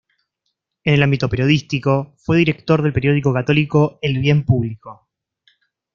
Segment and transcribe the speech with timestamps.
[0.83, 5.09] En el ámbito periodístico, fue director del periódico católico "El Bien Público".